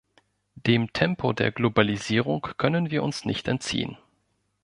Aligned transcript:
Dem 0.55 0.93
Tempo 0.93 1.31
der 1.31 1.51
Globalisierung 1.51 2.41
können 2.57 2.89
wir 2.89 3.03
uns 3.03 3.23
nicht 3.23 3.47
entziehen. 3.47 3.97